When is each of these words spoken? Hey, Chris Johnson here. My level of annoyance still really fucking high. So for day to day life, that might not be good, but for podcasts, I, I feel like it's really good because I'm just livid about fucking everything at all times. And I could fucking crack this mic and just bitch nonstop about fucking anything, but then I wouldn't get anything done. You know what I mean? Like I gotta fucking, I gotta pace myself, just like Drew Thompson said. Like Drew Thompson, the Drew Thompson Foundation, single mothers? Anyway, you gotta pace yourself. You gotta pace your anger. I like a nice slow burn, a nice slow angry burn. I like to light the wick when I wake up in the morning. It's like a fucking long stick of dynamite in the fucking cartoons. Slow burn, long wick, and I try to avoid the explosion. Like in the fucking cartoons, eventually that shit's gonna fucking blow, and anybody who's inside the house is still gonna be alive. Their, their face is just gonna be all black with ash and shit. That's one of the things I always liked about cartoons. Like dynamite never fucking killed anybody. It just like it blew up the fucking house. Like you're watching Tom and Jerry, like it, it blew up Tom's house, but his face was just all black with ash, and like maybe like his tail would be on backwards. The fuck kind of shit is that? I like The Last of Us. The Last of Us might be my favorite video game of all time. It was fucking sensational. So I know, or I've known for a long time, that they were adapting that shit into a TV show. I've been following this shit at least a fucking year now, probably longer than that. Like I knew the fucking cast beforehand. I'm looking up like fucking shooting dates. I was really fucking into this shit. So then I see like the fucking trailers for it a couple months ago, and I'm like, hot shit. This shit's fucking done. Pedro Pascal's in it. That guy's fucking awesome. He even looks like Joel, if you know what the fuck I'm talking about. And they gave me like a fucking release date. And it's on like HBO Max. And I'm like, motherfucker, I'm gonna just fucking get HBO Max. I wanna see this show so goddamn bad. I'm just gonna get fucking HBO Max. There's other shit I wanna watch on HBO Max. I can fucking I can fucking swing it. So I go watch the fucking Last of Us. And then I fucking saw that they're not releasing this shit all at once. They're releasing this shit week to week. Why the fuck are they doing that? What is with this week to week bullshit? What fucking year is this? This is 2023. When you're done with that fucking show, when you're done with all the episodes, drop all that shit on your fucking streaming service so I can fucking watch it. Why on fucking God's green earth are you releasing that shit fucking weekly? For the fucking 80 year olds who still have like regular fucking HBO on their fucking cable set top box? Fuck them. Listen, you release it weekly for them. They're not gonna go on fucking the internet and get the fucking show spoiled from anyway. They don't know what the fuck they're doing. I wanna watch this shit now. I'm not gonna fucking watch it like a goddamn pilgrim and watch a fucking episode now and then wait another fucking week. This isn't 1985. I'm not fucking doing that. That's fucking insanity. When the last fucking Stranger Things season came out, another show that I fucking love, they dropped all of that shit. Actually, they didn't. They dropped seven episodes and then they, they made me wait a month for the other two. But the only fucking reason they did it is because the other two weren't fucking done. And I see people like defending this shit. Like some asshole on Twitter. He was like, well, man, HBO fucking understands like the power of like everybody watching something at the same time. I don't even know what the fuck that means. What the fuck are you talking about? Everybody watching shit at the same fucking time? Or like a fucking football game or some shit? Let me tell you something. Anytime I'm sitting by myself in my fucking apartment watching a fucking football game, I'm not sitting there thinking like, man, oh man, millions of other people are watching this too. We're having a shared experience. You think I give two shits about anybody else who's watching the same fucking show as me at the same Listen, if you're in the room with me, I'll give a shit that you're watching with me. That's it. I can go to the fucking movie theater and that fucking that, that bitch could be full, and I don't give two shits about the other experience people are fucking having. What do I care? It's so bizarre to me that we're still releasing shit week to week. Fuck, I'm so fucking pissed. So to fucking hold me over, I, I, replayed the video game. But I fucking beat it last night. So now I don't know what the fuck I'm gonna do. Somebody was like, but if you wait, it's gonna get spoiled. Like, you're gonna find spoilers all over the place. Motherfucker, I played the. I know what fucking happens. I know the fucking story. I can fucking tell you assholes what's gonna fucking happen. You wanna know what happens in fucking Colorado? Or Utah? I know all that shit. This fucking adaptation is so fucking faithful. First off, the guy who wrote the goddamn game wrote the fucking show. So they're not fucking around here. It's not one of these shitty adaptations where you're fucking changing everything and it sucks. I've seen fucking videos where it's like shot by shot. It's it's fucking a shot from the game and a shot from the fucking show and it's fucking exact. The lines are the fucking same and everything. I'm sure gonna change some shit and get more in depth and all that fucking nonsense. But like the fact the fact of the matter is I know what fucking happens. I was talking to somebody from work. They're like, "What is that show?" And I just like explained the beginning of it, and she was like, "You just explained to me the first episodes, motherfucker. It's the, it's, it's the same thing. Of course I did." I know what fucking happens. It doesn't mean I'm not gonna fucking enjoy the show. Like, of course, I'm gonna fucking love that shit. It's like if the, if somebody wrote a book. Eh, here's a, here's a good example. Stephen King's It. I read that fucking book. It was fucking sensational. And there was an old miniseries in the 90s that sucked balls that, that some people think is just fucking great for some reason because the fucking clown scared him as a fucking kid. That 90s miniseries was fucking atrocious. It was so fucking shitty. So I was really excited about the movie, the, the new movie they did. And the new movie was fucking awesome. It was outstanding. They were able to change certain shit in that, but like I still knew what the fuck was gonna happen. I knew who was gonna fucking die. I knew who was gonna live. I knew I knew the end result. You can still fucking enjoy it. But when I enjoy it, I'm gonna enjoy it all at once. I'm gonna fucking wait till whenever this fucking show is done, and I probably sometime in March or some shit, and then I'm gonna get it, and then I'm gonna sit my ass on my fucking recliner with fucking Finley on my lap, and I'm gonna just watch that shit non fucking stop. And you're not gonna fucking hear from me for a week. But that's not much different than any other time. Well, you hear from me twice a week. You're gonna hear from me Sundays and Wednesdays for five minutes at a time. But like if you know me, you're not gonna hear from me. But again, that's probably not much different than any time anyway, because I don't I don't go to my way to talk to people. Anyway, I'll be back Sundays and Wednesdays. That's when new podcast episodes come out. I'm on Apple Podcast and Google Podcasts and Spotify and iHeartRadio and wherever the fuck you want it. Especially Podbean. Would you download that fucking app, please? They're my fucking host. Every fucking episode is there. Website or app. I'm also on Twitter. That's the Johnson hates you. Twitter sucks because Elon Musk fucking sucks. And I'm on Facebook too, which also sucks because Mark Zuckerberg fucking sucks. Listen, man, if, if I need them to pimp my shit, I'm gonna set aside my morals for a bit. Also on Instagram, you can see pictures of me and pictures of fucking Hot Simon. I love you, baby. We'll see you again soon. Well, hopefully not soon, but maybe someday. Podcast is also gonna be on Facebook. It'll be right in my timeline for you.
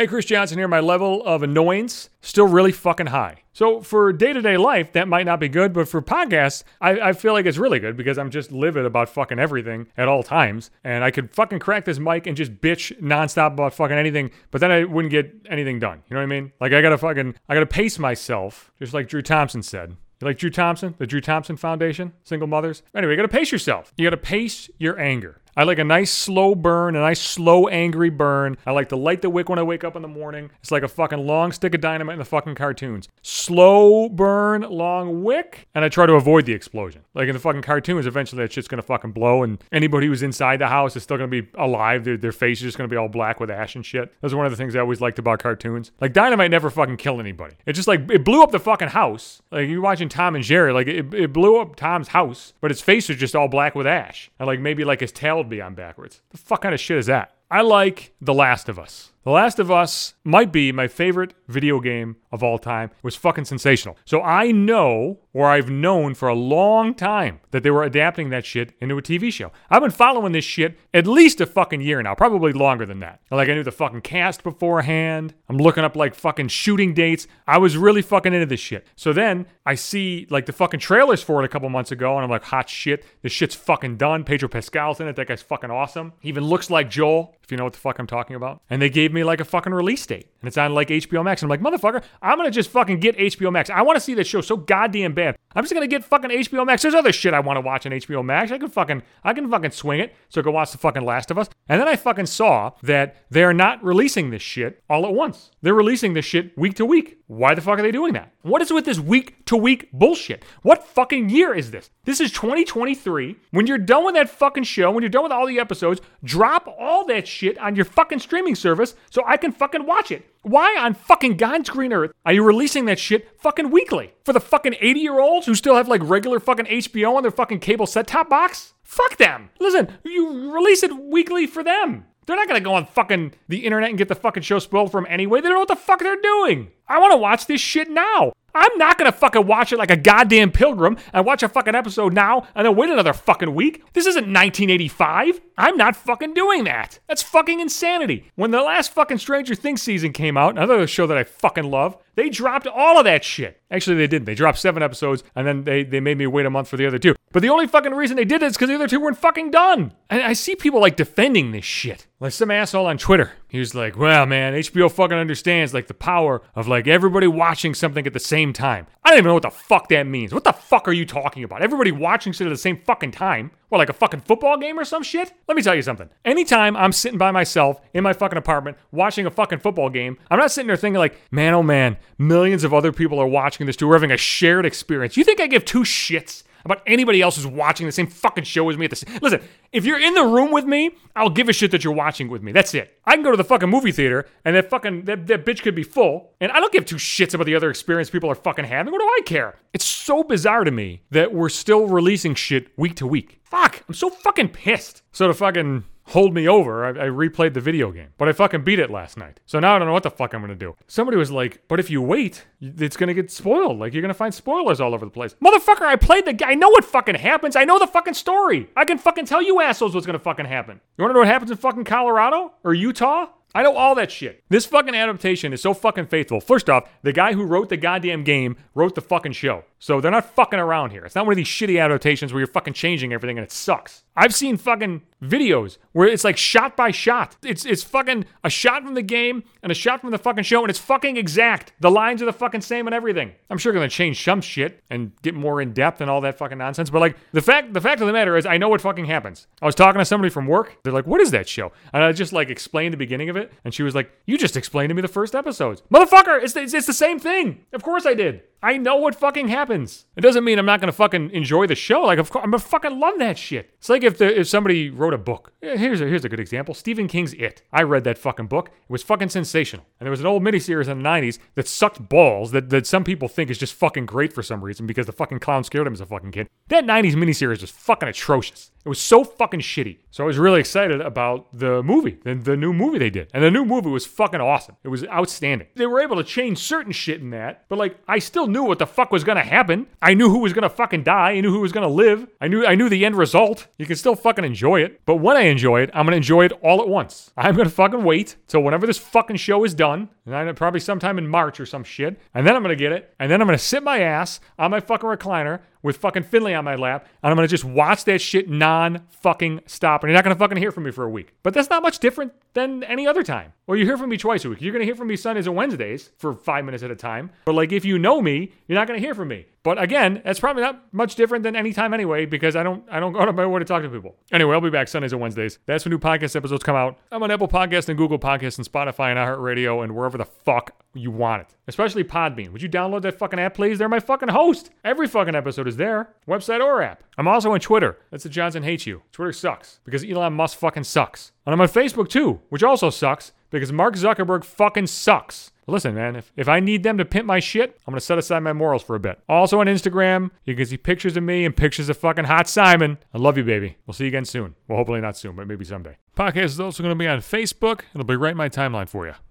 Hey, 0.00 0.06
Chris 0.06 0.24
Johnson 0.24 0.56
here. 0.56 0.66
My 0.66 0.80
level 0.80 1.22
of 1.26 1.42
annoyance 1.42 2.08
still 2.22 2.46
really 2.46 2.72
fucking 2.72 3.08
high. 3.08 3.42
So 3.52 3.82
for 3.82 4.14
day 4.14 4.32
to 4.32 4.40
day 4.40 4.56
life, 4.56 4.94
that 4.94 5.08
might 5.08 5.26
not 5.26 5.40
be 5.40 5.50
good, 5.50 5.74
but 5.74 5.88
for 5.88 6.00
podcasts, 6.00 6.64
I, 6.80 6.98
I 7.00 7.12
feel 7.12 7.34
like 7.34 7.44
it's 7.44 7.58
really 7.58 7.80
good 7.80 7.98
because 7.98 8.16
I'm 8.16 8.30
just 8.30 8.50
livid 8.50 8.86
about 8.86 9.10
fucking 9.10 9.38
everything 9.38 9.88
at 9.98 10.08
all 10.08 10.22
times. 10.22 10.70
And 10.84 11.04
I 11.04 11.10
could 11.10 11.34
fucking 11.34 11.58
crack 11.58 11.84
this 11.84 11.98
mic 11.98 12.26
and 12.26 12.34
just 12.34 12.62
bitch 12.62 12.98
nonstop 12.98 13.48
about 13.48 13.74
fucking 13.74 13.98
anything, 13.98 14.30
but 14.50 14.62
then 14.62 14.70
I 14.70 14.84
wouldn't 14.84 15.12
get 15.12 15.34
anything 15.50 15.78
done. 15.78 16.02
You 16.08 16.14
know 16.14 16.20
what 16.20 16.32
I 16.32 16.40
mean? 16.40 16.52
Like 16.62 16.72
I 16.72 16.80
gotta 16.80 16.96
fucking, 16.96 17.34
I 17.46 17.52
gotta 17.52 17.66
pace 17.66 17.98
myself, 17.98 18.72
just 18.78 18.94
like 18.94 19.06
Drew 19.06 19.20
Thompson 19.20 19.62
said. 19.62 19.98
Like 20.22 20.38
Drew 20.38 20.48
Thompson, 20.48 20.94
the 20.96 21.06
Drew 21.06 21.20
Thompson 21.20 21.58
Foundation, 21.58 22.14
single 22.24 22.48
mothers? 22.48 22.82
Anyway, 22.94 23.12
you 23.12 23.16
gotta 23.16 23.28
pace 23.28 23.52
yourself. 23.52 23.92
You 23.98 24.06
gotta 24.06 24.16
pace 24.16 24.70
your 24.78 24.98
anger. 24.98 25.42
I 25.56 25.64
like 25.64 25.78
a 25.78 25.84
nice 25.84 26.10
slow 26.10 26.54
burn, 26.54 26.96
a 26.96 27.00
nice 27.00 27.20
slow 27.20 27.68
angry 27.68 28.10
burn. 28.10 28.56
I 28.66 28.72
like 28.72 28.88
to 28.90 28.96
light 28.96 29.22
the 29.22 29.30
wick 29.30 29.48
when 29.48 29.58
I 29.58 29.62
wake 29.62 29.84
up 29.84 29.96
in 29.96 30.02
the 30.02 30.08
morning. 30.08 30.50
It's 30.60 30.70
like 30.70 30.82
a 30.82 30.88
fucking 30.88 31.26
long 31.26 31.52
stick 31.52 31.74
of 31.74 31.80
dynamite 31.80 32.14
in 32.14 32.18
the 32.18 32.24
fucking 32.24 32.54
cartoons. 32.54 33.08
Slow 33.22 34.08
burn, 34.08 34.62
long 34.62 35.22
wick, 35.22 35.68
and 35.74 35.84
I 35.84 35.88
try 35.88 36.06
to 36.06 36.14
avoid 36.14 36.46
the 36.46 36.52
explosion. 36.52 37.02
Like 37.14 37.28
in 37.28 37.34
the 37.34 37.40
fucking 37.40 37.62
cartoons, 37.62 38.06
eventually 38.06 38.42
that 38.42 38.52
shit's 38.52 38.68
gonna 38.68 38.82
fucking 38.82 39.12
blow, 39.12 39.42
and 39.42 39.62
anybody 39.72 40.06
who's 40.06 40.22
inside 40.22 40.58
the 40.58 40.68
house 40.68 40.96
is 40.96 41.02
still 41.02 41.16
gonna 41.16 41.28
be 41.28 41.48
alive. 41.54 42.04
Their, 42.04 42.16
their 42.16 42.32
face 42.32 42.58
is 42.58 42.62
just 42.62 42.78
gonna 42.78 42.88
be 42.88 42.96
all 42.96 43.08
black 43.08 43.40
with 43.40 43.50
ash 43.50 43.74
and 43.74 43.84
shit. 43.84 44.12
That's 44.20 44.34
one 44.34 44.46
of 44.46 44.52
the 44.52 44.56
things 44.56 44.76
I 44.76 44.80
always 44.80 45.00
liked 45.00 45.18
about 45.18 45.40
cartoons. 45.40 45.92
Like 46.00 46.12
dynamite 46.12 46.50
never 46.50 46.70
fucking 46.70 46.96
killed 46.98 47.20
anybody. 47.20 47.56
It 47.66 47.72
just 47.72 47.88
like 47.88 48.08
it 48.10 48.24
blew 48.24 48.42
up 48.42 48.52
the 48.52 48.60
fucking 48.60 48.88
house. 48.88 49.42
Like 49.50 49.68
you're 49.68 49.80
watching 49.80 50.08
Tom 50.08 50.34
and 50.34 50.44
Jerry, 50.44 50.72
like 50.72 50.86
it, 50.86 51.12
it 51.12 51.32
blew 51.32 51.60
up 51.60 51.76
Tom's 51.76 52.08
house, 52.08 52.52
but 52.60 52.70
his 52.70 52.80
face 52.80 53.08
was 53.08 53.18
just 53.18 53.34
all 53.34 53.48
black 53.48 53.74
with 53.74 53.86
ash, 53.86 54.30
and 54.38 54.46
like 54.46 54.60
maybe 54.60 54.84
like 54.84 55.00
his 55.00 55.12
tail 55.12 55.39
would 55.40 55.50
be 55.50 55.60
on 55.60 55.74
backwards. 55.74 56.22
The 56.30 56.38
fuck 56.38 56.62
kind 56.62 56.74
of 56.74 56.80
shit 56.80 56.98
is 56.98 57.06
that? 57.06 57.34
I 57.50 57.62
like 57.62 58.12
The 58.20 58.34
Last 58.34 58.68
of 58.68 58.78
Us. 58.78 59.12
The 59.22 59.30
Last 59.30 59.58
of 59.58 59.70
Us 59.70 60.14
might 60.24 60.50
be 60.50 60.72
my 60.72 60.88
favorite 60.88 61.34
video 61.46 61.78
game 61.78 62.16
of 62.32 62.42
all 62.42 62.58
time. 62.58 62.88
It 62.88 63.04
was 63.04 63.16
fucking 63.16 63.44
sensational. 63.44 63.98
So 64.06 64.22
I 64.22 64.50
know, 64.50 65.18
or 65.34 65.46
I've 65.46 65.68
known 65.68 66.14
for 66.14 66.28
a 66.28 66.34
long 66.34 66.94
time, 66.94 67.40
that 67.50 67.62
they 67.62 67.70
were 67.70 67.82
adapting 67.82 68.30
that 68.30 68.46
shit 68.46 68.72
into 68.80 68.96
a 68.96 69.02
TV 69.02 69.30
show. 69.30 69.52
I've 69.68 69.82
been 69.82 69.90
following 69.90 70.32
this 70.32 70.46
shit 70.46 70.78
at 70.94 71.06
least 71.06 71.38
a 71.42 71.46
fucking 71.46 71.82
year 71.82 72.02
now, 72.02 72.14
probably 72.14 72.54
longer 72.54 72.86
than 72.86 73.00
that. 73.00 73.20
Like 73.30 73.50
I 73.50 73.54
knew 73.54 73.62
the 73.62 73.70
fucking 73.70 74.00
cast 74.00 74.42
beforehand. 74.42 75.34
I'm 75.50 75.58
looking 75.58 75.84
up 75.84 75.96
like 75.96 76.14
fucking 76.14 76.48
shooting 76.48 76.94
dates. 76.94 77.26
I 77.46 77.58
was 77.58 77.76
really 77.76 78.00
fucking 78.00 78.32
into 78.32 78.46
this 78.46 78.60
shit. 78.60 78.86
So 78.96 79.12
then 79.12 79.44
I 79.66 79.74
see 79.74 80.28
like 80.30 80.46
the 80.46 80.52
fucking 80.54 80.80
trailers 80.80 81.22
for 81.22 81.42
it 81.42 81.44
a 81.44 81.48
couple 81.48 81.68
months 81.68 81.92
ago, 81.92 82.14
and 82.14 82.24
I'm 82.24 82.30
like, 82.30 82.44
hot 82.44 82.70
shit. 82.70 83.04
This 83.20 83.32
shit's 83.32 83.54
fucking 83.54 83.98
done. 83.98 84.24
Pedro 84.24 84.48
Pascal's 84.48 84.98
in 84.98 85.08
it. 85.08 85.16
That 85.16 85.28
guy's 85.28 85.42
fucking 85.42 85.70
awesome. 85.70 86.14
He 86.20 86.30
even 86.30 86.44
looks 86.44 86.70
like 86.70 86.88
Joel, 86.88 87.36
if 87.42 87.50
you 87.50 87.58
know 87.58 87.64
what 87.64 87.74
the 87.74 87.80
fuck 87.80 87.98
I'm 87.98 88.06
talking 88.06 88.36
about. 88.36 88.62
And 88.70 88.80
they 88.80 88.88
gave 88.88 89.09
me 89.12 89.24
like 89.24 89.40
a 89.40 89.44
fucking 89.44 89.72
release 89.72 90.04
date. 90.06 90.26
And 90.40 90.48
it's 90.48 90.58
on 90.58 90.74
like 90.74 90.88
HBO 90.88 91.24
Max. 91.24 91.42
And 91.42 91.52
I'm 91.52 91.62
like, 91.62 91.72
motherfucker, 91.72 92.02
I'm 92.22 92.38
gonna 92.38 92.50
just 92.50 92.70
fucking 92.70 93.00
get 93.00 93.16
HBO 93.16 93.52
Max. 93.52 93.70
I 93.70 93.82
wanna 93.82 94.00
see 94.00 94.14
this 94.14 94.26
show 94.26 94.40
so 94.40 94.56
goddamn 94.56 95.14
bad. 95.14 95.36
I'm 95.54 95.64
just 95.64 95.74
gonna 95.74 95.88
get 95.88 96.04
fucking 96.04 96.30
HBO 96.30 96.64
Max. 96.64 96.82
There's 96.82 96.94
other 96.94 97.12
shit 97.12 97.34
I 97.34 97.40
wanna 97.40 97.60
watch 97.60 97.84
on 97.86 97.92
HBO 97.92 98.24
Max. 98.24 98.52
I 98.52 98.58
can 98.58 98.68
fucking 98.68 99.02
I 99.24 99.32
can 99.32 99.50
fucking 99.50 99.72
swing 99.72 100.00
it. 100.00 100.14
So 100.28 100.40
I 100.40 100.44
go 100.44 100.52
watch 100.52 100.70
the 100.72 100.78
fucking 100.78 101.04
Last 101.04 101.30
of 101.30 101.38
Us. 101.38 101.48
And 101.68 101.80
then 101.80 101.88
I 101.88 101.96
fucking 101.96 102.26
saw 102.26 102.72
that 102.82 103.16
they're 103.30 103.52
not 103.52 103.82
releasing 103.82 104.30
this 104.30 104.42
shit 104.42 104.82
all 104.88 105.04
at 105.06 105.12
once. 105.12 105.50
They're 105.62 105.74
releasing 105.74 106.14
this 106.14 106.24
shit 106.24 106.56
week 106.56 106.74
to 106.76 106.84
week. 106.84 107.18
Why 107.26 107.54
the 107.54 107.60
fuck 107.60 107.78
are 107.78 107.82
they 107.82 107.92
doing 107.92 108.12
that? 108.14 108.32
What 108.42 108.62
is 108.62 108.72
with 108.72 108.84
this 108.84 108.98
week 108.98 109.44
to 109.46 109.56
week 109.56 109.90
bullshit? 109.92 110.44
What 110.62 110.84
fucking 110.84 111.30
year 111.30 111.54
is 111.54 111.70
this? 111.70 111.90
This 112.04 112.20
is 112.20 112.32
2023. 112.32 113.36
When 113.50 113.66
you're 113.66 113.78
done 113.78 114.04
with 114.04 114.14
that 114.14 114.30
fucking 114.30 114.64
show, 114.64 114.90
when 114.90 115.02
you're 115.02 115.10
done 115.10 115.22
with 115.22 115.32
all 115.32 115.46
the 115.46 115.60
episodes, 115.60 116.00
drop 116.24 116.66
all 116.78 117.04
that 117.06 117.28
shit 117.28 117.56
on 117.58 117.76
your 117.76 117.84
fucking 117.84 118.18
streaming 118.18 118.54
service 118.54 118.94
so 119.10 119.22
I 119.26 119.36
can 119.36 119.52
fucking 119.52 119.86
watch 119.86 120.10
it. 120.10 120.28
Why 120.42 120.76
on 120.80 120.94
fucking 120.94 121.36
God's 121.36 121.70
green 121.70 121.92
earth 121.92 122.12
are 122.24 122.32
you 122.32 122.42
releasing 122.42 122.86
that 122.86 122.98
shit 122.98 123.28
fucking 123.40 123.70
weekly? 123.70 124.14
For 124.30 124.34
the 124.34 124.38
fucking 124.38 124.76
80 124.78 125.00
year 125.00 125.18
olds 125.18 125.46
who 125.46 125.56
still 125.56 125.74
have 125.74 125.88
like 125.88 126.02
regular 126.04 126.38
fucking 126.38 126.66
HBO 126.66 127.16
on 127.16 127.22
their 127.22 127.32
fucking 127.32 127.58
cable 127.58 127.84
set 127.84 128.06
top 128.06 128.28
box? 128.28 128.74
Fuck 128.84 129.16
them. 129.16 129.50
Listen, 129.58 129.98
you 130.04 130.54
release 130.54 130.84
it 130.84 130.96
weekly 130.96 131.48
for 131.48 131.64
them. 131.64 132.04
They're 132.26 132.36
not 132.36 132.46
gonna 132.46 132.60
go 132.60 132.74
on 132.74 132.86
fucking 132.86 133.34
the 133.48 133.64
internet 133.64 133.88
and 133.88 133.98
get 133.98 134.06
the 134.06 134.14
fucking 134.14 134.44
show 134.44 134.60
spoiled 134.60 134.92
from 134.92 135.04
anyway. 135.10 135.40
They 135.40 135.48
don't 135.48 135.54
know 135.54 135.58
what 135.58 135.66
the 135.66 135.74
fuck 135.74 135.98
they're 135.98 136.14
doing. 136.14 136.70
I 136.86 137.00
wanna 137.00 137.16
watch 137.16 137.46
this 137.46 137.60
shit 137.60 137.90
now. 137.90 138.32
I'm 138.54 138.78
not 138.78 138.98
gonna 138.98 139.10
fucking 139.10 139.48
watch 139.48 139.72
it 139.72 139.78
like 139.78 139.90
a 139.90 139.96
goddamn 139.96 140.52
pilgrim 140.52 140.96
and 141.12 141.26
watch 141.26 141.42
a 141.42 141.48
fucking 141.48 141.74
episode 141.74 142.14
now 142.14 142.46
and 142.54 142.64
then 142.64 142.76
wait 142.76 142.90
another 142.90 143.12
fucking 143.12 143.52
week. 143.52 143.82
This 143.94 144.06
isn't 144.06 144.32
1985. 144.32 145.40
I'm 145.60 145.76
not 145.76 145.94
fucking 145.94 146.32
doing 146.32 146.64
that. 146.64 146.98
That's 147.06 147.22
fucking 147.22 147.60
insanity. 147.60 148.30
When 148.34 148.50
the 148.50 148.62
last 148.62 148.92
fucking 148.92 149.18
Stranger 149.18 149.54
Things 149.54 149.82
season 149.82 150.12
came 150.12 150.38
out, 150.38 150.56
another 150.56 150.86
show 150.86 151.06
that 151.06 151.18
I 151.18 151.24
fucking 151.24 151.70
love, 151.70 151.98
they 152.14 152.30
dropped 152.30 152.66
all 152.66 152.98
of 152.98 153.04
that 153.04 153.24
shit. 153.24 153.60
Actually, 153.70 153.96
they 153.96 154.06
didn't. 154.06 154.24
They 154.24 154.34
dropped 154.34 154.58
seven 154.58 154.82
episodes 154.82 155.22
and 155.34 155.46
then 155.46 155.64
they, 155.64 155.84
they 155.84 156.00
made 156.00 156.18
me 156.18 156.26
wait 156.26 156.46
a 156.46 156.50
month 156.50 156.68
for 156.68 156.76
the 156.76 156.86
other 156.86 156.98
two. 156.98 157.14
But 157.32 157.42
the 157.42 157.50
only 157.50 157.66
fucking 157.66 157.94
reason 157.94 158.16
they 158.16 158.24
did 158.24 158.42
it 158.42 158.46
is 158.46 158.54
because 158.54 158.68
the 158.68 158.74
other 158.74 158.88
two 158.88 159.00
weren't 159.00 159.18
fucking 159.18 159.50
done. 159.50 159.92
And 160.08 160.22
I 160.22 160.32
see 160.32 160.56
people 160.56 160.80
like 160.80 160.96
defending 160.96 161.52
this 161.52 161.64
shit. 161.64 162.06
Like 162.18 162.32
some 162.32 162.50
asshole 162.50 162.86
on 162.86 162.98
Twitter. 162.98 163.32
He 163.48 163.58
was 163.58 163.74
like, 163.74 163.96
well, 163.96 164.26
man, 164.26 164.54
HBO 164.54 164.90
fucking 164.90 165.16
understands 165.16 165.72
like 165.72 165.86
the 165.86 165.94
power 165.94 166.42
of 166.54 166.68
like 166.68 166.88
everybody 166.88 167.26
watching 167.26 167.74
something 167.74 168.06
at 168.06 168.12
the 168.12 168.18
same 168.18 168.52
time. 168.52 168.86
I 169.04 169.10
don't 169.10 169.18
even 169.18 169.28
know 169.28 169.34
what 169.34 169.42
the 169.42 169.50
fuck 169.50 169.88
that 169.90 170.06
means. 170.06 170.32
What 170.32 170.44
the 170.44 170.52
fuck 170.52 170.88
are 170.88 170.92
you 170.92 171.06
talking 171.06 171.44
about? 171.44 171.62
Everybody 171.62 171.92
watching 171.92 172.32
shit 172.32 172.46
at 172.46 172.50
the 172.50 172.56
same 172.56 172.78
fucking 172.78 173.12
time? 173.12 173.52
Or 173.70 173.78
like 173.78 173.88
a 173.88 173.94
fucking 173.94 174.20
football 174.20 174.58
game 174.58 174.78
or 174.78 174.84
some 174.84 175.02
shit? 175.02 175.32
Let 175.46 175.56
me 175.56 175.62
tell 175.62 175.74
you 175.74 175.82
something. 175.82 176.08
Anytime 176.24 176.76
I'm 176.76 176.92
sitting 176.92 177.18
by 177.18 177.30
myself 177.30 177.80
in 177.94 178.02
my 178.02 178.12
fucking 178.12 178.38
apartment 178.38 178.76
watching 178.90 179.26
a 179.26 179.30
fucking 179.30 179.60
football 179.60 179.88
game, 179.90 180.18
I'm 180.30 180.38
not 180.38 180.50
sitting 180.50 180.66
there 180.66 180.76
thinking 180.76 180.98
like, 180.98 181.20
man, 181.30 181.54
oh 181.54 181.62
man, 181.62 181.96
millions 182.18 182.64
of 182.64 182.74
other 182.74 182.92
people 182.92 183.18
are 183.20 183.26
watching 183.26 183.66
this 183.66 183.76
too. 183.76 183.88
We're 183.88 183.94
having 183.94 184.10
a 184.10 184.16
shared 184.16 184.66
experience. 184.66 185.16
You 185.16 185.24
think 185.24 185.40
I 185.40 185.46
give 185.46 185.64
two 185.64 185.82
shits 185.82 186.42
about 186.64 186.82
anybody 186.86 187.22
else 187.22 187.36
who's 187.36 187.46
watching 187.46 187.86
the 187.86 187.92
same 187.92 188.06
fucking 188.06 188.44
show 188.44 188.68
as 188.70 188.76
me 188.76 188.84
at 188.84 188.90
the 188.90 188.96
same 188.96 189.18
Listen, 189.22 189.40
if 189.72 189.84
you're 189.84 190.00
in 190.00 190.14
the 190.14 190.24
room 190.24 190.50
with 190.50 190.64
me, 190.64 190.90
I'll 191.16 191.30
give 191.30 191.48
a 191.48 191.52
shit 191.52 191.70
that 191.70 191.84
you're 191.84 191.92
watching 191.92 192.28
with 192.28 192.42
me. 192.42 192.52
That's 192.52 192.74
it. 192.74 192.98
I 193.04 193.14
can 193.14 193.22
go 193.22 193.30
to 193.30 193.36
the 193.36 193.44
fucking 193.44 193.68
movie 193.68 193.92
theater 193.92 194.26
and 194.44 194.54
that 194.56 194.70
fucking 194.70 195.04
that, 195.04 195.26
that 195.26 195.44
bitch 195.44 195.62
could 195.62 195.74
be 195.74 195.82
full, 195.82 196.32
and 196.40 196.52
I 196.52 196.60
don't 196.60 196.72
give 196.72 196.84
two 196.84 196.96
shits 196.96 197.34
about 197.34 197.44
the 197.44 197.54
other 197.54 197.70
experience 197.70 198.10
people 198.10 198.30
are 198.30 198.34
fucking 198.34 198.64
having. 198.64 198.92
What 198.92 199.00
do 199.00 199.06
I 199.06 199.20
care? 199.24 199.56
It's 199.72 199.84
so 199.84 200.22
bizarre 200.22 200.64
to 200.64 200.70
me 200.70 201.02
that 201.10 201.32
we're 201.32 201.48
still 201.48 201.86
releasing 201.86 202.34
shit 202.34 202.68
week 202.76 202.96
to 202.96 203.06
week. 203.06 203.40
Fuck, 203.44 203.82
I'm 203.88 203.94
so 203.94 204.10
fucking 204.10 204.50
pissed. 204.50 205.02
So 205.12 205.26
to 205.26 205.34
fucking 205.34 205.84
hold 206.10 206.34
me 206.34 206.48
over, 206.48 206.84
I, 206.84 206.90
I, 206.90 207.08
replayed 207.08 207.54
the 207.54 207.60
video 207.60 207.90
game. 207.90 208.08
But 208.18 208.28
I 208.28 208.32
fucking 208.32 208.64
beat 208.64 208.78
it 208.78 208.90
last 208.90 209.16
night. 209.16 209.40
So 209.46 209.58
now 209.60 209.74
I 209.74 209.78
don't 209.78 209.86
know 209.88 209.92
what 209.92 210.02
the 210.02 210.10
fuck 210.10 210.34
I'm 210.34 210.40
gonna 210.40 210.54
do. 210.54 210.76
Somebody 210.86 211.16
was 211.16 211.30
like, 211.30 211.62
but 211.68 211.80
if 211.80 211.90
you 211.90 212.02
wait, 212.02 212.44
it's 212.60 212.96
gonna 212.96 213.14
get 213.14 213.30
spoiled. 213.30 213.78
Like, 213.78 213.92
you're 213.92 214.02
gonna 214.02 214.14
find 214.14 214.34
spoilers 214.34 214.80
all 214.80 214.94
over 214.94 215.04
the 215.04 215.10
place. 215.10 215.34
Motherfucker, 215.42 215.82
I 215.82 215.96
played 215.96 216.26
the. 216.26 216.46
I 216.46 216.54
know 216.54 216.68
what 216.68 216.84
fucking 216.84 217.16
happens. 217.16 217.56
I 217.56 217.64
know 217.64 217.78
the 217.78 217.86
fucking 217.86 218.14
story. 218.14 218.70
I 218.76 218.84
can 218.84 218.98
fucking 218.98 219.26
tell 219.26 219.42
you 219.42 219.60
assholes 219.60 219.94
what's 219.94 220.06
gonna 220.06 220.18
fucking 220.18 220.46
happen. 220.46 220.80
You 220.98 221.02
wanna 221.02 221.14
know 221.14 221.20
what 221.20 221.28
happens 221.28 221.50
in 221.50 221.56
fucking 221.56 221.84
Colorado? 221.84 222.52
Or 222.64 222.74
Utah? 222.74 223.28
I 223.52 223.64
know 223.64 223.76
all 223.76 223.96
that 223.96 224.12
shit. 224.12 224.44
This 224.48 224.64
fucking 224.66 224.94
adaptation 224.94 225.52
is 225.52 225.60
so 225.60 225.74
fucking 225.74 226.06
faithful. 226.06 226.40
First 226.40 226.70
off, 226.70 226.88
the 227.02 227.12
guy 227.12 227.32
who 227.32 227.44
wrote 227.44 227.68
the 227.68 227.76
goddamn 227.76 228.22
game 228.22 228.56
wrote 228.74 228.94
the 228.94 229.00
fucking 229.00 229.32
show. 229.32 229.64
So 229.80 230.00
they're 230.00 230.10
not 230.12 230.36
fucking 230.36 230.60
around 230.60 230.90
here. 230.90 231.04
It's 231.04 231.16
not 231.16 231.26
one 231.26 231.32
of 231.32 231.36
these 231.36 231.48
shitty 231.48 231.82
adaptations 231.82 232.32
where 232.32 232.40
you're 232.40 232.46
fucking 232.46 232.74
changing 232.74 233.12
everything 233.12 233.38
and 233.38 233.44
it 233.44 233.50
sucks. 233.50 234.04
I've 234.16 234.34
seen 234.34 234.56
fucking 234.56 235.02
videos 235.22 235.76
where 235.92 236.08
it's 236.08 236.24
like 236.24 236.36
shot 236.36 236.76
by 236.76 236.90
shot. 236.90 237.36
It's 237.42 237.64
it's 237.64 237.82
fucking 237.82 238.24
a 238.42 238.50
shot 238.50 238.82
from 238.82 238.94
the 238.94 239.02
game 239.02 239.44
and 239.62 239.70
a 239.70 239.74
shot 239.74 240.00
from 240.00 240.10
the 240.10 240.18
fucking 240.18 240.44
show 240.44 240.62
and 240.62 240.70
it's 240.70 240.78
fucking 240.78 241.16
exact. 241.16 241.72
The 241.80 241.90
lines 241.90 242.22
are 242.22 242.24
the 242.24 242.32
fucking 242.32 242.62
same 242.62 242.86
and 242.86 242.94
everything. 242.94 243.32
I'm 243.50 243.58
sure 243.58 243.72
gonna 243.72 243.88
change 243.88 244.22
some 244.22 244.40
shit 244.40 244.82
and 244.90 245.12
get 245.22 245.34
more 245.34 245.60
in 245.60 245.72
depth 245.72 246.00
and 246.00 246.10
all 246.10 246.20
that 246.22 246.38
fucking 246.38 246.58
nonsense. 246.58 246.90
But 246.90 247.00
like 247.00 247.16
the 247.32 247.42
fact 247.42 247.72
the 247.72 247.80
fact 247.80 248.00
of 248.00 248.06
the 248.06 248.12
matter 248.12 248.36
is 248.36 248.46
I 248.46 248.56
know 248.56 248.68
what 248.68 248.80
fucking 248.80 249.06
happens. 249.06 249.46
I 249.60 249.66
was 249.66 249.74
talking 249.74 249.98
to 249.98 250.04
somebody 250.04 250.30
from 250.30 250.46
work. 250.46 250.78
They're 250.82 250.92
like, 250.92 251.06
"What 251.06 251.20
is 251.20 251.30
that 251.32 251.48
show?" 251.48 251.72
And 251.92 252.02
I 252.02 252.12
just 252.12 252.32
like 252.32 252.50
explained 252.50 252.92
the 252.92 252.98
beginning 252.98 253.28
of 253.28 253.36
it, 253.36 253.52
and 253.64 253.74
she 253.74 253.82
was 253.82 253.94
like, 253.94 254.10
"You 254.26 254.38
just 254.38 254.56
explained 254.56 254.90
to 254.90 254.94
me 254.94 255.02
the 255.02 255.08
first 255.08 255.34
episodes, 255.34 255.82
motherfucker. 255.92 256.42
It's 256.42 256.54
the, 256.54 256.62
it's, 256.62 256.74
it's 256.74 256.86
the 256.86 256.92
same 256.92 257.18
thing. 257.18 257.64
Of 257.72 257.82
course 257.82 258.06
I 258.06 258.14
did." 258.14 258.42
I 258.62 258.76
know 258.76 258.96
what 258.96 259.14
fucking 259.14 259.48
happens. 259.48 260.04
It 260.16 260.20
doesn't 260.20 260.44
mean 260.44 260.58
I'm 260.58 260.66
not 260.66 260.80
gonna 260.80 260.92
fucking 260.92 261.30
enjoy 261.30 261.66
the 261.66 261.74
show. 261.74 262.02
Like, 262.02 262.18
of 262.18 262.30
course, 262.30 262.44
I'm 262.44 262.50
gonna 262.50 262.62
fucking 262.62 262.98
love 262.98 263.18
that 263.18 263.38
shit. 263.38 263.70
It's 263.78 263.88
like 263.88 263.99
if 264.02 264.18
the, 264.18 264.40
if 264.40 264.48
somebody 264.48 264.90
wrote 264.90 265.14
a 265.14 265.18
book. 265.18 265.52
Eh, 265.62 265.76
here's 265.76 266.00
a, 266.00 266.06
here's 266.06 266.24
a 266.24 266.28
good 266.28 266.40
example. 266.40 266.74
Stephen 266.74 267.08
King's 267.08 267.32
It. 267.34 267.62
I 267.72 267.82
read 267.82 268.04
that 268.04 268.18
fucking 268.18 268.46
book. 268.46 268.68
It 268.68 268.90
was 268.90 269.02
fucking 269.02 269.30
sensational. 269.30 269.86
And 269.98 270.06
there 270.06 270.10
was 270.10 270.20
an 270.20 270.26
old 270.26 270.42
miniseries 270.42 270.88
in 270.88 271.02
the 271.02 271.08
90s 271.08 271.38
that 271.54 271.68
sucked 271.68 272.08
balls 272.08 272.52
that, 272.52 272.70
that 272.70 272.86
some 272.86 273.04
people 273.04 273.28
think 273.28 273.50
is 273.50 273.58
just 273.58 273.74
fucking 273.74 274.06
great 274.06 274.32
for 274.32 274.42
some 274.42 274.62
reason 274.62 274.86
because 274.86 275.06
the 275.06 275.12
fucking 275.12 275.40
clown 275.40 275.64
scared 275.64 275.86
him 275.86 275.92
as 275.92 276.00
a 276.00 276.06
fucking 276.06 276.32
kid. 276.32 276.48
That 276.68 276.84
90s 276.84 277.14
miniseries 277.14 277.60
was 277.60 277.70
fucking 277.70 278.08
atrocious. 278.08 278.70
It 278.84 278.88
was 278.88 279.00
so 279.00 279.24
fucking 279.24 279.60
shitty. 279.60 279.98
So 280.10 280.24
I 280.24 280.26
was 280.26 280.38
really 280.38 280.58
excited 280.58 281.00
about 281.00 281.46
the 281.56 281.82
movie, 281.82 282.18
the, 282.24 282.34
the 282.34 282.56
new 282.56 282.72
movie 282.72 282.98
they 282.98 283.10
did. 283.10 283.28
And 283.34 283.44
the 283.44 283.50
new 283.50 283.64
movie 283.64 283.90
was 283.90 284.06
fucking 284.06 284.40
awesome. 284.40 284.76
It 284.82 284.88
was 284.88 285.04
outstanding. 285.06 285.68
They 285.76 285.86
were 285.86 286.00
able 286.00 286.16
to 286.16 286.24
change 286.24 286.58
certain 286.58 286.92
shit 286.92 287.20
in 287.20 287.30
that, 287.30 287.66
but 287.68 287.78
like 287.78 287.98
I 288.08 288.18
still 288.18 288.46
knew 288.46 288.64
what 288.64 288.78
the 288.78 288.86
fuck 288.86 289.12
was 289.12 289.22
gonna 289.22 289.42
happen. 289.44 289.86
I 290.00 290.14
knew 290.14 290.30
who 290.30 290.38
was 290.38 290.52
gonna 290.52 290.70
fucking 290.70 291.04
die. 291.04 291.32
I 291.32 291.40
knew 291.40 291.52
who 291.52 291.60
was 291.60 291.72
gonna 291.72 291.88
live. 291.88 292.26
I 292.40 292.48
knew 292.48 292.66
I 292.66 292.74
knew 292.74 292.88
the 292.88 293.04
end 293.04 293.16
result. 293.16 293.66
You 293.78 293.86
can 293.86 293.96
still 293.96 294.16
fucking 294.16 294.44
enjoy 294.44 294.80
it. 294.82 295.00
But 295.04 295.16
when 295.16 295.36
I 295.36 295.42
enjoy 295.42 295.82
it, 295.82 295.90
I'm 295.92 296.06
gonna 296.06 296.16
enjoy 296.16 296.46
it 296.46 296.52
all 296.62 296.80
at 296.80 296.88
once. 296.88 297.30
I'm 297.36 297.54
gonna 297.54 297.68
fucking 297.68 298.02
wait 298.02 298.36
till 298.48 298.62
whenever 298.62 298.86
this 298.86 298.98
fucking 298.98 299.36
show 299.36 299.64
is 299.64 299.74
done, 299.74 300.08
and 300.24 300.34
I 300.34 300.50
probably 300.52 300.80
sometime 300.80 301.18
in 301.18 301.28
March 301.28 301.60
or 301.60 301.66
some 301.66 301.84
shit, 301.84 302.18
and 302.34 302.46
then 302.46 302.56
I'm 302.56 302.62
gonna 302.62 302.76
get 302.76 302.92
it, 302.92 303.14
and 303.20 303.30
then 303.30 303.40
I'm 303.40 303.46
gonna 303.46 303.58
sit 303.58 303.82
my 303.82 304.00
ass 304.00 304.40
on 304.58 304.70
my 304.70 304.80
fucking 304.80 305.08
recliner 305.08 305.60
with 305.82 305.96
fucking 305.96 306.24
Finley 306.24 306.54
on 306.54 306.64
my 306.64 306.74
lap, 306.74 307.06
and 307.22 307.30
I'm 307.30 307.36
gonna 307.36 307.48
just 307.48 307.64
watch 307.64 308.04
that 308.04 308.20
shit 308.20 308.48
non 308.48 309.02
fucking 309.22 309.60
stop. 309.66 310.02
And 310.02 310.10
you're 310.10 310.16
not 310.16 310.24
gonna 310.24 310.36
fucking 310.36 310.58
hear 310.58 310.72
from 310.72 310.84
me 310.84 310.90
for 310.90 311.04
a 311.04 311.10
week. 311.10 311.34
But 311.42 311.54
that's 311.54 311.70
not 311.70 311.82
much 311.82 311.98
different 311.98 312.32
than 312.54 312.82
any 312.84 313.06
other 313.06 313.22
time. 313.22 313.52
Well, 313.66 313.78
you 313.78 313.84
hear 313.84 313.96
from 313.96 314.10
me 314.10 314.16
twice 314.16 314.44
a 314.44 314.48
week. 314.50 314.60
You're 314.60 314.72
gonna 314.72 314.84
hear 314.84 314.96
from 314.96 315.08
me 315.08 315.16
Sundays 315.16 315.46
and 315.46 315.54
Wednesdays 315.54 316.10
for 316.18 316.34
five 316.34 316.64
minutes 316.64 316.82
at 316.82 316.90
a 316.90 316.96
time. 316.96 317.30
But 317.44 317.54
like 317.54 317.70
if 317.72 317.84
you 317.84 317.98
know 317.98 318.20
me, 318.20 318.52
you're 318.66 318.78
not 318.78 318.88
gonna 318.88 318.98
hear 318.98 319.14
from 319.14 319.28
me. 319.28 319.46
But 319.62 319.80
again, 319.80 320.22
that's 320.24 320.40
probably 320.40 320.62
not 320.62 320.92
much 320.92 321.14
different 321.16 321.44
than 321.44 321.54
any 321.54 321.72
time 321.72 321.92
anyway, 321.92 322.24
because 322.26 322.56
I 322.56 322.62
don't 322.62 322.82
I 322.90 322.98
don't 322.98 323.12
go 323.12 323.24
to 323.24 323.32
my 323.32 323.46
way 323.46 323.58
to 323.60 323.64
talk 323.64 323.82
to 323.82 323.88
people. 323.88 324.16
Anyway, 324.32 324.54
I'll 324.54 324.60
be 324.60 324.70
back 324.70 324.88
Sundays 324.88 325.12
and 325.12 325.20
Wednesdays. 325.20 325.58
That's 325.66 325.84
when 325.84 325.90
new 325.90 325.98
podcast 325.98 326.34
episodes 326.34 326.64
come 326.64 326.76
out. 326.76 326.98
I'm 327.12 327.22
on 327.22 327.30
Apple 327.30 327.46
Podcast 327.48 327.88
and 327.88 327.96
Google 327.98 328.18
Podcasts 328.18 328.58
and 328.58 328.66
Spotify 328.66 329.10
and 329.10 329.18
iHeartRadio 329.18 329.84
and 329.84 329.94
wherever 329.94 330.18
the 330.18 330.24
fuck 330.24 330.82
you 330.94 331.10
want 331.10 331.42
it. 331.42 331.54
Especially 331.68 332.02
Podbean. 332.02 332.50
Would 332.50 332.62
you 332.62 332.68
download 332.68 333.02
that 333.02 333.18
fucking 333.18 333.38
app, 333.38 333.54
please? 333.54 333.78
They're 333.78 333.88
my 333.88 334.00
fucking 334.00 334.30
host. 334.30 334.70
Every 334.82 335.06
fucking 335.06 335.36
episode 335.36 335.68
is 335.68 335.76
there. 335.76 336.08
Website 336.26 336.60
or 336.60 336.82
app. 336.82 337.04
I'm 337.16 337.28
also 337.28 337.52
on 337.52 337.60
Twitter. 337.60 337.98
That's 338.10 338.24
the 338.24 338.28
Johnson 338.28 338.62
hates 338.64 338.86
you. 338.86 339.02
Twitter 339.12 339.32
sucks 339.32 339.78
because 339.84 340.04
Elon 340.04 340.32
Musk 340.32 340.58
fucking 340.58 340.84
sucks. 340.84 341.30
And 341.46 341.52
I'm 341.54 341.60
on 341.60 341.68
Facebook 341.68 342.08
too, 342.08 342.40
which 342.48 342.62
also 342.62 342.90
sucks 342.90 343.32
because 343.50 343.72
Mark 343.72 343.94
Zuckerberg 343.94 344.44
fucking 344.44 344.86
sucks. 344.86 345.50
Listen, 345.66 345.94
man, 345.94 346.16
if, 346.16 346.32
if 346.36 346.48
I 346.48 346.58
need 346.58 346.82
them 346.82 346.98
to 346.98 347.04
pimp 347.04 347.26
my 347.26 347.38
shit, 347.38 347.78
I'm 347.86 347.92
gonna 347.92 348.00
set 348.00 348.18
aside 348.18 348.40
my 348.40 348.52
morals 348.52 348.82
for 348.82 348.96
a 348.96 349.00
bit. 349.00 349.20
Also 349.28 349.60
on 349.60 349.66
Instagram, 349.66 350.30
you 350.44 350.56
can 350.56 350.66
see 350.66 350.76
pictures 350.76 351.16
of 351.16 351.22
me 351.22 351.44
and 351.44 351.56
pictures 351.56 351.88
of 351.88 351.96
fucking 351.96 352.24
Hot 352.24 352.48
Simon. 352.48 352.98
I 353.14 353.18
love 353.18 353.38
you, 353.38 353.44
baby. 353.44 353.76
We'll 353.86 353.94
see 353.94 354.04
you 354.04 354.08
again 354.08 354.24
soon. 354.24 354.56
Well, 354.66 354.78
hopefully 354.78 355.00
not 355.00 355.16
soon, 355.16 355.36
but 355.36 355.46
maybe 355.46 355.64
someday. 355.64 355.96
Podcast 356.16 356.44
is 356.44 356.60
also 356.60 356.82
gonna 356.82 356.96
be 356.96 357.06
on 357.06 357.20
Facebook. 357.20 357.82
It'll 357.94 358.04
be 358.04 358.16
right 358.16 358.32
in 358.32 358.36
my 358.36 358.48
timeline 358.48 358.88
for 358.88 359.06
you. 359.06 359.14